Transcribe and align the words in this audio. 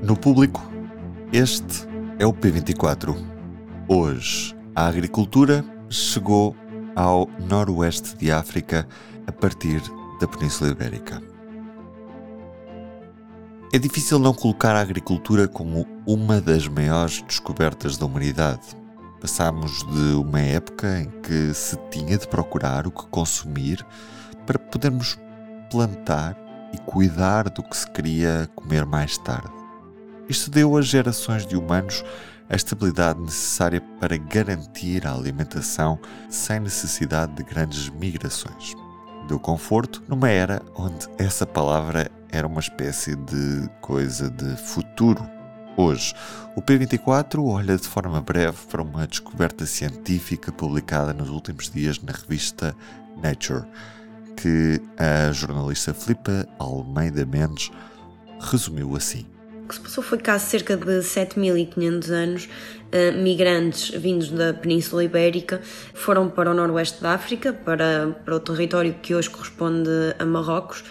No 0.00 0.16
público, 0.16 0.62
este 1.32 1.88
é 2.20 2.26
o 2.26 2.32
P24. 2.32 3.16
Hoje, 3.88 4.54
a 4.72 4.86
agricultura 4.86 5.64
chegou 5.90 6.54
ao 6.94 7.28
noroeste 7.40 8.16
de 8.16 8.30
África 8.30 8.86
a 9.26 9.32
partir 9.32 9.82
da 10.20 10.28
Península 10.28 10.70
Ibérica. 10.70 11.20
É 13.72 13.78
difícil 13.78 14.20
não 14.20 14.32
colocar 14.32 14.76
a 14.76 14.80
agricultura 14.80 15.48
como 15.48 15.84
uma 16.06 16.40
das 16.40 16.68
maiores 16.68 17.20
descobertas 17.22 17.96
da 17.96 18.06
humanidade. 18.06 18.76
Passámos 19.20 19.84
de 19.92 20.14
uma 20.14 20.40
época 20.40 21.00
em 21.00 21.10
que 21.22 21.52
se 21.52 21.76
tinha 21.90 22.16
de 22.16 22.28
procurar 22.28 22.86
o 22.86 22.92
que 22.92 23.04
consumir 23.08 23.84
para 24.46 24.60
podermos 24.60 25.18
plantar 25.72 26.36
e 26.72 26.78
cuidar 26.78 27.50
do 27.50 27.64
que 27.64 27.76
se 27.76 27.90
queria 27.90 28.48
comer 28.54 28.86
mais 28.86 29.18
tarde. 29.18 29.57
Isto 30.28 30.50
deu 30.50 30.76
às 30.76 30.86
gerações 30.86 31.46
de 31.46 31.56
humanos 31.56 32.04
a 32.50 32.56
estabilidade 32.56 33.20
necessária 33.20 33.80
para 33.98 34.16
garantir 34.16 35.06
a 35.06 35.12
alimentação 35.12 35.98
sem 36.28 36.60
necessidade 36.60 37.32
de 37.34 37.42
grandes 37.42 37.88
migrações. 37.88 38.74
Deu 39.26 39.38
conforto 39.38 40.02
numa 40.08 40.28
era 40.28 40.62
onde 40.74 41.06
essa 41.18 41.46
palavra 41.46 42.10
era 42.30 42.46
uma 42.46 42.60
espécie 42.60 43.16
de 43.16 43.68
coisa 43.80 44.30
de 44.30 44.56
futuro. 44.56 45.26
Hoje, 45.76 46.14
o 46.56 46.62
P24 46.62 47.42
olha 47.42 47.76
de 47.76 47.86
forma 47.86 48.20
breve 48.20 48.58
para 48.70 48.82
uma 48.82 49.06
descoberta 49.06 49.64
científica 49.64 50.50
publicada 50.50 51.12
nos 51.12 51.28
últimos 51.30 51.70
dias 51.70 52.00
na 52.02 52.12
revista 52.12 52.74
Nature, 53.22 53.64
que 54.36 54.80
a 54.98 55.32
jornalista 55.32 55.94
Filipa 55.94 56.46
Almeida 56.58 57.24
Mendes 57.24 57.70
resumiu 58.40 58.96
assim. 58.96 59.26
Que 59.68 59.74
se 59.74 59.80
passou 59.80 60.02
foi 60.02 60.16
que 60.16 60.30
há 60.30 60.38
cerca 60.38 60.76
de 60.76 61.00
7.500 61.00 62.10
anos, 62.10 62.48
eh, 62.90 63.10
migrantes 63.12 63.90
vindos 63.90 64.30
da 64.30 64.54
Península 64.54 65.04
Ibérica 65.04 65.60
foram 65.92 66.30
para 66.30 66.50
o 66.50 66.54
noroeste 66.54 67.02
da 67.02 67.12
África, 67.12 67.52
para, 67.52 68.16
para 68.24 68.34
o 68.34 68.40
território 68.40 68.94
que 69.02 69.14
hoje 69.14 69.28
corresponde 69.28 69.90
a 70.18 70.24
Marrocos, 70.24 70.82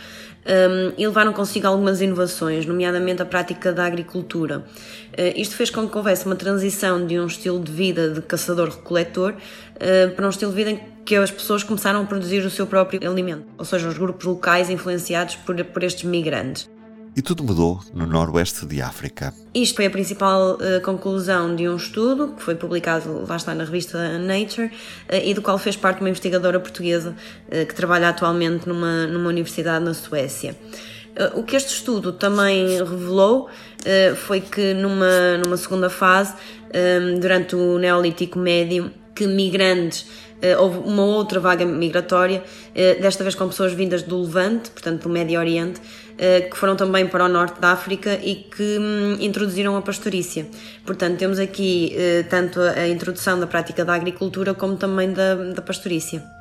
um, 0.47 0.93
e 0.97 1.05
levaram 1.05 1.33
consigo 1.33 1.67
algumas 1.67 2.01
inovações, 2.01 2.65
nomeadamente 2.65 3.21
a 3.21 3.25
prática 3.25 3.73
da 3.73 3.85
agricultura. 3.85 4.59
Uh, 4.59 5.33
isto 5.35 5.55
fez 5.55 5.69
com 5.69 5.87
que 5.89 5.97
houvesse 5.97 6.25
uma 6.25 6.35
transição 6.35 7.05
de 7.05 7.19
um 7.19 7.27
estilo 7.27 7.59
de 7.59 7.71
vida 7.71 8.09
de 8.11 8.21
caçador-recoletor 8.21 9.33
uh, 9.33 10.15
para 10.15 10.25
um 10.25 10.29
estilo 10.29 10.51
de 10.51 10.57
vida 10.57 10.71
em 10.71 10.79
que 11.03 11.15
as 11.15 11.31
pessoas 11.31 11.63
começaram 11.63 12.01
a 12.01 12.05
produzir 12.05 12.45
o 12.45 12.49
seu 12.49 12.67
próprio 12.67 13.09
alimento, 13.09 13.45
ou 13.57 13.65
seja, 13.65 13.87
os 13.87 13.97
grupos 13.97 14.25
locais 14.25 14.69
influenciados 14.69 15.35
por, 15.35 15.61
por 15.65 15.83
estes 15.83 16.03
migrantes. 16.03 16.69
E 17.17 17.21
tudo 17.23 17.43
mudou 17.43 17.79
no 17.95 18.05
noroeste 18.05 18.63
de 18.67 18.79
África. 18.79 19.33
Isto 19.51 19.77
foi 19.77 19.87
a 19.87 19.89
principal 19.89 20.51
uh, 20.51 20.79
conclusão 20.83 21.55
de 21.55 21.67
um 21.67 21.75
estudo 21.75 22.27
que 22.37 22.43
foi 22.43 22.53
publicado, 22.53 23.25
lá 23.27 23.37
está, 23.37 23.55
na 23.55 23.63
revista 23.63 24.19
Nature, 24.19 24.67
uh, 24.67 24.71
e 25.25 25.33
do 25.33 25.41
qual 25.41 25.57
fez 25.57 25.75
parte 25.75 25.99
uma 25.99 26.11
investigadora 26.11 26.59
portuguesa 26.59 27.15
uh, 27.47 27.65
que 27.65 27.73
trabalha 27.73 28.09
atualmente 28.09 28.69
numa, 28.69 29.07
numa 29.07 29.29
universidade 29.29 29.83
na 29.83 29.95
Suécia. 29.95 30.55
o 31.33 31.41
que 31.41 31.55
este 31.55 31.73
estudo 31.73 32.11
também 32.11 32.77
revelou 32.77 33.49
foi 34.17 34.39
que 34.39 34.75
numa, 34.75 35.37
numa 35.43 35.57
segunda 35.57 35.89
fase, 35.89 36.35
durante 37.19 37.55
o 37.55 37.79
Neolítico 37.79 38.37
Médio, 38.37 38.91
que 39.17 39.25
migrantes 39.25 40.01
uh, 40.01 40.61
houve 40.61 40.77
uma 40.87 41.03
outra 41.03 41.39
vaga 41.39 41.65
migratória, 41.65 42.43
uh, 42.43 43.01
desta 43.01 43.23
vez 43.23 43.33
com 43.33 43.47
pessoas 43.47 43.73
vindas 43.73 44.03
do 44.03 44.21
Levante, 44.21 44.69
portanto 44.69 45.03
do 45.03 45.09
Médio 45.09 45.39
Oriente, 45.39 45.79
uh, 45.79 46.49
que 46.49 46.55
foram 46.55 46.75
também 46.75 47.07
para 47.07 47.25
o 47.25 47.27
norte 47.27 47.59
da 47.59 47.71
África 47.71 48.13
e 48.23 48.35
que 48.35 48.77
um, 48.77 49.17
introduziram 49.19 49.75
a 49.75 49.81
pastorícia. 49.81 50.45
Portanto, 50.85 51.17
temos 51.17 51.39
aqui 51.39 51.95
tanto 52.29 52.61
a 52.61 52.87
introdução 52.87 53.39
da 53.39 53.47
prática 53.47 53.83
da 53.83 53.93
agricultura 53.93 54.53
como 54.53 54.77
também 54.77 55.11
da, 55.11 55.35
da 55.35 55.61
pastorícia. 55.61 56.36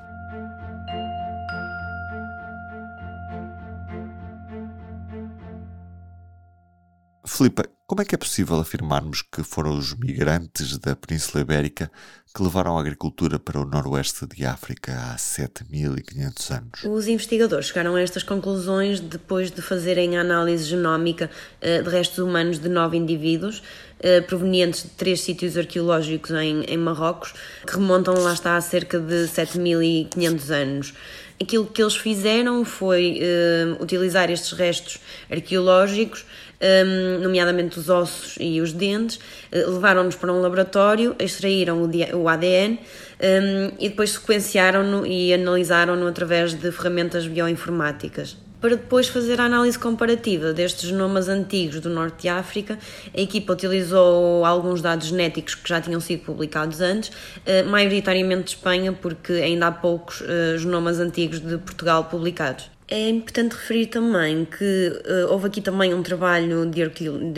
Filipe, 7.26 7.64
como 7.88 8.02
é 8.02 8.04
que 8.04 8.14
é 8.14 8.18
possível 8.18 8.58
afirmarmos 8.58 9.22
que 9.22 9.42
foram 9.42 9.76
os 9.76 9.94
migrantes 9.94 10.78
da 10.78 10.94
Península 10.94 11.42
Ibérica 11.42 11.90
que 12.34 12.42
levaram 12.42 12.76
a 12.76 12.80
agricultura 12.80 13.38
para 13.38 13.60
o 13.60 13.64
noroeste 13.64 14.26
de 14.26 14.44
África 14.44 14.92
há 14.92 15.16
7.500 15.16 16.50
anos? 16.50 16.84
Os 16.84 17.08
investigadores 17.08 17.66
chegaram 17.66 17.96
a 17.96 18.00
estas 18.00 18.22
conclusões 18.22 19.00
depois 19.00 19.50
de 19.50 19.60
fazerem 19.62 20.16
a 20.16 20.20
análise 20.20 20.64
genómica 20.64 21.30
uh, 21.62 21.82
de 21.82 21.88
restos 21.88 22.18
humanos 22.18 22.58
de 22.58 22.68
nove 22.68 22.96
indivíduos 22.96 23.58
uh, 24.00 24.22
provenientes 24.26 24.82
de 24.82 24.90
três 24.90 25.20
sítios 25.20 25.56
arqueológicos 25.56 26.30
em, 26.32 26.62
em 26.64 26.76
Marrocos, 26.76 27.34
que 27.66 27.74
remontam 27.74 28.14
lá 28.14 28.32
está 28.32 28.56
a 28.56 28.60
cerca 28.60 29.00
de 29.00 29.26
7.500 29.28 30.50
anos. 30.50 30.94
Aquilo 31.40 31.66
que 31.66 31.82
eles 31.82 31.96
fizeram 31.96 32.64
foi 32.64 33.20
uh, 33.20 33.82
utilizar 33.82 34.30
estes 34.30 34.52
restos 34.52 34.98
arqueológicos 35.30 36.24
um, 36.60 37.22
nomeadamente 37.22 37.78
os 37.78 37.88
ossos 37.88 38.36
e 38.40 38.60
os 38.60 38.72
dentes, 38.72 39.16
uh, 39.16 39.70
levaram-nos 39.70 40.16
para 40.16 40.32
um 40.32 40.40
laboratório, 40.40 41.14
extraíram 41.18 41.82
o, 41.82 42.16
o 42.16 42.28
ADN 42.28 42.78
um, 43.20 43.72
e 43.78 43.88
depois 43.88 44.12
sequenciaram-no 44.12 45.06
e 45.06 45.32
analisaram-no 45.32 46.06
através 46.06 46.54
de 46.54 46.70
ferramentas 46.72 47.26
bioinformáticas. 47.26 48.36
Para 48.60 48.76
depois 48.76 49.06
fazer 49.08 49.38
a 49.40 49.44
análise 49.44 49.78
comparativa 49.78 50.52
destes 50.52 50.88
genomas 50.88 51.28
antigos 51.28 51.78
do 51.80 51.90
norte 51.90 52.22
de 52.22 52.28
África, 52.28 52.78
a 53.14 53.20
equipa 53.20 53.52
utilizou 53.52 54.44
alguns 54.46 54.80
dados 54.80 55.08
genéticos 55.08 55.54
que 55.54 55.68
já 55.68 55.80
tinham 55.80 56.00
sido 56.00 56.24
publicados 56.24 56.80
antes, 56.80 57.12
eh, 57.44 57.62
maioritariamente 57.62 58.44
de 58.44 58.50
Espanha, 58.50 58.92
porque 58.94 59.34
ainda 59.34 59.66
há 59.66 59.72
poucos 59.72 60.22
eh, 60.22 60.56
genomas 60.58 60.98
antigos 60.98 61.40
de 61.40 61.58
Portugal 61.58 62.04
publicados. 62.04 62.70
É 62.88 63.08
importante 63.08 63.52
referir 63.52 63.86
também 63.86 64.44
que 64.44 65.02
uh, 65.04 65.32
houve 65.32 65.48
aqui 65.48 65.60
também 65.60 65.92
um 65.92 66.04
trabalho 66.04 66.64
de 66.70 66.82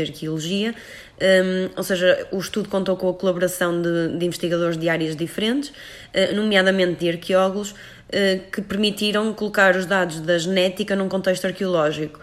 arqueologia, 0.03 0.75
um, 1.21 1.71
ou 1.77 1.83
seja, 1.83 2.27
o 2.31 2.39
estudo 2.39 2.69
contou 2.69 2.97
com 2.97 3.09
a 3.09 3.15
colaboração 3.15 3.83
de, 3.83 4.17
de 4.17 4.25
investigadores 4.25 4.77
de 4.77 4.89
áreas 4.89 5.17
diferentes, 5.17 5.71
uh, 5.71 6.34
nomeadamente 6.34 7.01
de 7.01 7.09
arqueólogos, 7.11 7.73
uh, 7.73 8.51
que 8.53 8.62
permitiram 8.62 9.33
colocar 9.34 9.75
os 9.75 9.87
dados 9.87 10.21
da 10.21 10.39
genética 10.39 10.95
num 10.95 11.09
contexto 11.09 11.47
arqueológico. 11.47 12.21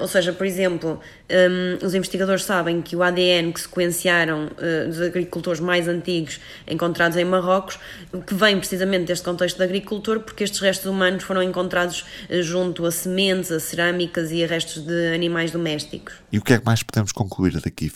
ou 0.00 0.08
seja, 0.08 0.32
por 0.32 0.46
exemplo, 0.46 1.00
um, 1.30 1.86
os 1.86 1.94
investigadores 1.94 2.44
sabem 2.44 2.80
que 2.80 2.96
o 2.96 3.02
ADN 3.02 3.52
que 3.52 3.60
sequenciaram 3.60 4.46
uh, 4.46 4.88
dos 4.88 5.00
agricultores 5.00 5.60
mais 5.60 5.86
antigos 5.86 6.40
encontrados 6.66 7.18
em 7.18 7.24
Marrocos, 7.24 7.78
que 8.26 8.34
vem 8.34 8.56
precisamente 8.58 9.04
deste 9.04 9.24
contexto 9.24 9.58
de 9.58 9.64
agricultor, 9.64 10.20
porque 10.20 10.44
estes 10.44 10.60
restos 10.60 10.86
humanos 10.86 11.24
foram 11.24 11.42
encontrados 11.42 12.06
uh, 12.30 12.42
junto 12.42 12.86
a 12.86 12.90
sementes, 12.90 13.52
a 13.52 13.60
cerâmicas 13.60 14.32
e 14.32 14.42
a 14.42 14.46
restos 14.46 14.82
de 14.82 15.14
animais 15.14 15.50
domésticos. 15.50 16.14
E 16.32 16.38
o 16.38 16.42
que 16.42 16.54
é 16.54 16.58
que 16.58 16.64
mais 16.64 16.82
podemos 16.82 17.12
concluir 17.12 17.60
daqui, 17.60 17.90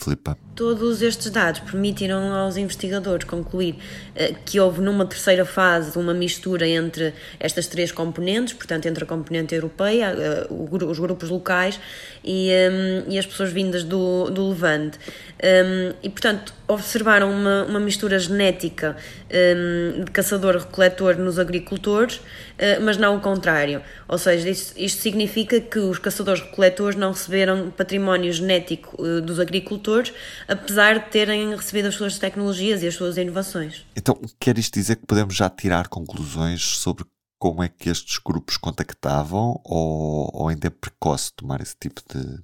Todos 0.55 1.01
estes 1.01 1.31
dados 1.31 1.61
permitiram 1.61 2.31
aos 2.31 2.57
investigadores 2.57 3.25
concluir 3.25 3.75
uh, 3.75 4.35
que 4.45 4.59
houve 4.59 4.81
numa 4.81 5.05
terceira 5.05 5.45
fase 5.45 5.97
uma 5.97 6.13
mistura 6.13 6.67
entre 6.67 7.13
estas 7.39 7.65
três 7.67 7.91
componentes, 7.91 8.53
portanto 8.53 8.85
entre 8.85 9.03
a 9.03 9.07
componente 9.07 9.55
europeia, 9.55 10.15
os 10.51 10.99
grupos 10.99 11.29
locais 11.29 11.79
e, 12.23 12.49
um, 12.51 13.11
e 13.11 13.17
as 13.17 13.25
pessoas 13.25 13.51
vindas 13.51 13.83
do, 13.83 14.29
do 14.29 14.49
Levante. 14.49 14.99
Um, 15.43 15.93
e, 16.03 16.09
portanto, 16.09 16.53
observaram 16.73 17.31
uma, 17.31 17.65
uma 17.65 17.79
mistura 17.79 18.17
genética 18.19 18.95
um, 19.31 20.03
de 20.03 20.11
caçador-recoletor 20.11 21.17
nos 21.17 21.39
agricultores, 21.39 22.17
uh, 22.17 22.81
mas 22.81 22.97
não 22.97 23.17
o 23.17 23.21
contrário. 23.21 23.81
Ou 24.07 24.17
seja, 24.17 24.49
isto, 24.49 24.77
isto 24.77 25.01
significa 25.01 25.59
que 25.59 25.79
os 25.79 25.99
caçadores-recoletores 25.99 26.97
não 26.97 27.11
receberam 27.11 27.71
património 27.71 28.31
genético 28.31 29.01
uh, 29.01 29.21
dos 29.21 29.39
agricultores, 29.39 30.13
apesar 30.47 30.99
de 30.99 31.09
terem 31.09 31.55
recebido 31.55 31.87
as 31.87 31.95
suas 31.95 32.17
tecnologias 32.17 32.83
e 32.83 32.87
as 32.87 32.95
suas 32.95 33.17
inovações. 33.17 33.85
Então, 33.95 34.19
quer 34.39 34.57
isto 34.57 34.73
dizer 34.73 34.97
que 34.97 35.05
podemos 35.05 35.35
já 35.35 35.49
tirar 35.49 35.87
conclusões 35.87 36.61
sobre 36.61 37.05
como 37.43 37.61
é 37.61 37.67
que 37.67 37.89
estes 37.89 38.17
grupos 38.19 38.55
contactavam 38.55 39.59
ou, 39.65 40.29
ou 40.33 40.47
ainda 40.47 40.67
é 40.67 40.69
precoce 40.69 41.33
tomar 41.33 41.59
esse 41.59 41.75
tipo 41.77 42.01
de, 42.07 42.41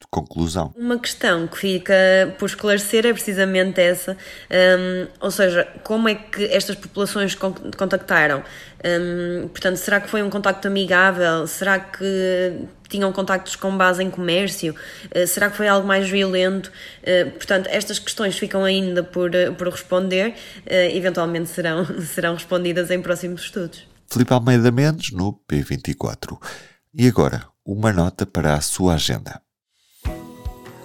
de 0.00 0.06
conclusão. 0.10 0.72
Uma 0.76 0.98
questão 0.98 1.46
que 1.46 1.58
fica 1.58 1.94
por 2.38 2.46
esclarecer 2.46 3.04
é 3.04 3.12
precisamente 3.12 3.80
essa, 3.80 4.16
um, 4.50 5.06
ou 5.20 5.30
seja, 5.30 5.68
como 5.84 6.08
é 6.08 6.14
que 6.14 6.44
estas 6.44 6.74
populações 6.74 7.34
contactaram? 7.34 8.42
Um, 8.82 9.48
portanto, 9.48 9.76
será 9.76 10.00
que 10.00 10.08
foi 10.08 10.22
um 10.22 10.30
contacto 10.30 10.66
amigável? 10.66 11.46
Será 11.46 11.78
que 11.78 12.66
tinham 12.88 13.12
contactos 13.12 13.54
com 13.56 13.76
base 13.76 14.02
em 14.02 14.10
comércio? 14.10 14.74
Uh, 15.14 15.26
será 15.26 15.50
que 15.50 15.56
foi 15.56 15.68
algo 15.68 15.86
mais 15.86 16.08
violento? 16.08 16.72
Uh, 17.02 17.30
portanto, 17.32 17.66
estas 17.68 17.98
questões 17.98 18.38
ficam 18.38 18.64
ainda 18.64 19.04
por, 19.04 19.30
por 19.58 19.68
responder, 19.68 20.30
uh, 20.30 20.96
eventualmente 20.96 21.50
serão, 21.50 21.84
serão 22.00 22.34
respondidas 22.34 22.90
em 22.90 23.02
próximos 23.02 23.42
estudos. 23.42 23.86
Filipe 24.10 24.32
Almeida 24.32 24.70
Mendes 24.70 25.12
no 25.12 25.38
P24. 25.48 26.38
E 26.92 27.06
agora, 27.06 27.46
uma 27.64 27.92
nota 27.92 28.26
para 28.26 28.54
a 28.54 28.60
sua 28.60 28.94
agenda. 28.94 29.40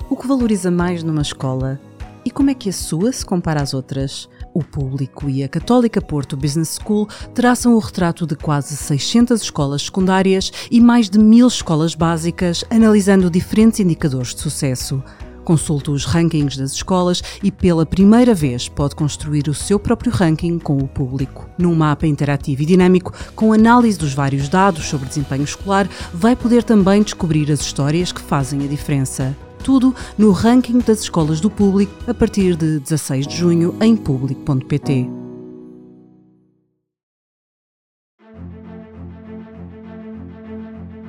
O 0.08 0.16
que 0.16 0.28
valoriza 0.28 0.70
mais 0.70 1.02
numa 1.02 1.24
escola? 1.24 1.80
E 2.24 2.30
como 2.30 2.52
é 2.52 2.54
que 2.54 2.70
a 2.70 2.74
sua 2.74 3.12
se 3.12 3.26
compara 3.26 3.62
às 3.62 3.74
outras? 3.74 4.30
O 4.54 4.64
público 4.64 5.28
e 5.28 5.44
a 5.44 5.50
Católica 5.50 6.00
Porto 6.00 6.38
Business 6.38 6.80
School 6.80 7.10
traçam 7.34 7.74
o 7.74 7.80
retrato 7.80 8.26
de 8.28 8.36
quase 8.36 8.78
600 8.78 9.42
escolas 9.42 9.82
secundárias 9.82 10.52
e 10.70 10.80
mais 10.80 11.10
de 11.10 11.18
mil 11.18 11.48
escolas 11.48 11.96
básicas, 11.96 12.64
analisando 12.70 13.32
diferentes 13.32 13.80
indicadores 13.80 14.36
de 14.36 14.42
sucesso. 14.42 15.04
Consulte 15.44 15.90
os 15.90 16.06
rankings 16.06 16.58
das 16.58 16.72
escolas 16.72 17.24
e, 17.42 17.52
pela 17.52 17.86
primeira 17.86 18.34
vez, 18.34 18.70
pode 18.70 18.96
construir 18.96 19.48
o 19.48 19.54
seu 19.56 19.80
próprio 19.80 20.12
ranking 20.12 20.60
com 20.60 20.78
o 20.78 20.88
público. 20.88 21.50
Num 21.58 21.76
mapa 21.76 22.06
interativo 22.06 22.62
e 22.62 22.66
dinâmico, 22.66 23.12
com 23.36 23.54
análise 23.54 23.98
dos 23.98 24.14
vários 24.14 24.50
dados 24.50 24.86
sobre 24.86 25.08
desempenho 25.08 25.44
escolar, 25.44 25.88
vai 26.14 26.36
poder 26.36 26.64
também 26.64 27.02
descobrir 27.02 27.52
as 27.52 27.62
histórias 27.62 28.12
que 28.12 28.22
fazem 28.22 28.64
a 28.64 28.68
diferença. 28.68 29.36
Tudo 29.66 29.96
no 30.16 30.30
ranking 30.32 30.78
das 30.78 31.00
escolas 31.00 31.42
do 31.42 31.50
público 31.50 31.92
a 32.08 32.14
partir 32.14 32.56
de 32.56 32.80
16 32.82 33.26
de 33.26 33.36
junho 33.36 33.76
em 33.82 33.98
público.pt. 33.98 35.10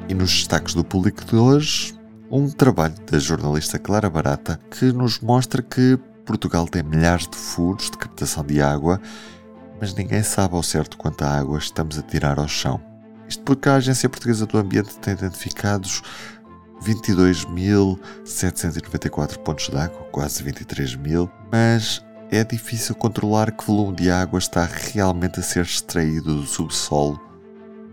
E 0.08 0.14
nos 0.14 0.30
destaques 0.30 0.72
do 0.72 0.82
público 0.82 1.22
de 1.22 1.36
hoje, 1.36 1.94
um 2.30 2.48
trabalho 2.48 2.94
da 3.10 3.18
jornalista 3.18 3.78
Clara 3.78 4.08
Barata 4.08 4.58
que 4.70 4.86
nos 4.86 5.20
mostra 5.20 5.60
que 5.60 5.98
Portugal 6.24 6.66
tem 6.66 6.82
milhares 6.82 7.28
de 7.28 7.36
furos 7.36 7.90
de 7.90 7.98
captação 7.98 8.42
de 8.42 8.62
água, 8.62 8.98
mas 9.78 9.92
ninguém 9.92 10.22
sabe 10.22 10.54
ao 10.54 10.62
certo 10.62 10.96
quanta 10.96 11.28
água 11.28 11.58
estamos 11.58 11.98
a 11.98 12.02
tirar 12.02 12.38
ao 12.38 12.48
chão. 12.48 12.80
Isto 13.28 13.42
porque 13.42 13.68
a 13.68 13.74
Agência 13.74 14.08
Portuguesa 14.08 14.46
do 14.46 14.56
Ambiente 14.56 14.98
tem 14.98 15.12
identificados 15.12 16.00
22.794 16.82 19.38
pontos 19.38 19.68
de 19.68 19.76
água, 19.76 20.02
quase 20.10 20.42
23 20.42 20.96
mil, 20.96 21.30
mas 21.50 22.04
é 22.30 22.44
difícil 22.44 22.94
controlar 22.94 23.50
que 23.52 23.64
volume 23.64 23.96
de 23.96 24.10
água 24.10 24.38
está 24.38 24.64
realmente 24.64 25.40
a 25.40 25.42
ser 25.42 25.64
extraído 25.64 26.40
do 26.40 26.46
subsolo, 26.46 27.18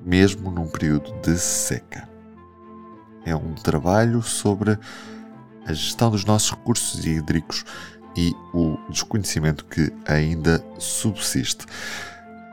mesmo 0.04 0.52
num 0.52 0.68
período 0.68 1.14
de 1.22 1.38
seca. 1.38 2.10
É 3.26 3.34
um 3.36 3.54
trabalho 3.54 4.22
sobre 4.22 4.78
a 5.66 5.74
gestão 5.74 6.12
dos 6.12 6.26
nossos 6.26 6.52
recursos 6.52 7.06
hídricos 7.06 7.64
e 8.16 8.34
o 8.54 8.78
desconhecimento 8.90 9.66
que 9.66 9.92
ainda 10.06 10.64
subsiste. 10.78 11.66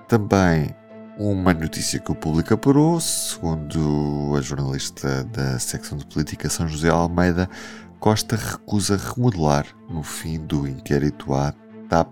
Também 0.08 0.74
uma 1.20 1.52
notícia 1.52 2.00
que 2.00 2.10
o 2.10 2.14
público 2.14 2.54
apurou, 2.54 2.98
segundo 2.98 4.34
a 4.38 4.40
jornalista 4.40 5.22
da 5.24 5.58
secção 5.58 5.98
de 5.98 6.06
política 6.06 6.48
São 6.48 6.66
José 6.66 6.88
Almeida, 6.88 7.46
Costa 7.98 8.36
recusa 8.36 8.96
remodelar 8.96 9.66
no 9.86 10.02
fim 10.02 10.38
do 10.38 10.66
inquérito 10.66 11.34
à 11.34 11.52
TAP. 11.90 12.10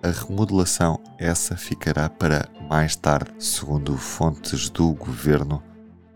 A 0.00 0.10
remodelação 0.10 1.00
essa 1.18 1.56
ficará 1.56 2.08
para 2.08 2.48
mais 2.70 2.94
tarde, 2.94 3.32
segundo 3.40 3.96
fontes 3.96 4.70
do 4.70 4.92
governo 4.94 5.60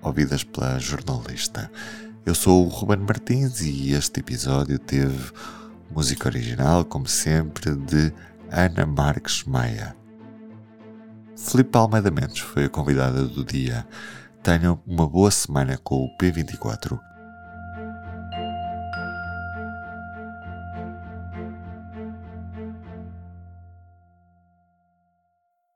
ouvidas 0.00 0.44
pela 0.44 0.78
jornalista. 0.78 1.68
Eu 2.24 2.36
sou 2.36 2.64
o 2.64 2.68
Ruben 2.68 2.98
Martins 2.98 3.60
e 3.60 3.92
este 3.92 4.20
episódio 4.20 4.78
teve 4.78 5.32
música 5.90 6.28
original, 6.28 6.84
como 6.84 7.08
sempre, 7.08 7.74
de 7.74 8.12
Ana 8.52 8.86
Marques 8.86 9.42
Maia. 9.42 9.99
Filipe 11.42 11.76
Almeida 11.76 12.10
Mendes 12.10 12.40
foi 12.40 12.66
a 12.66 12.68
convidada 12.68 13.24
do 13.24 13.42
dia. 13.42 13.86
Tenham 14.42 14.80
uma 14.86 15.08
boa 15.08 15.30
semana 15.30 15.76
com 15.78 15.96
o 15.96 16.18
P24. 16.18 17.00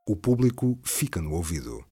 O 0.06 0.14
público 0.14 0.78
fica 0.84 1.20
no 1.20 1.32
ouvido. 1.32 1.82